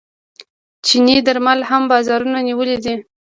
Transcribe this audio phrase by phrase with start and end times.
[0.85, 2.95] چیني درمل هم بازارونه نیولي دي.